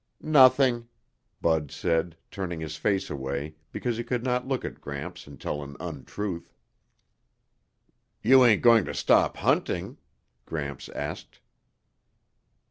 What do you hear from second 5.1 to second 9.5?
and tell an untruth. "You ain't going to stop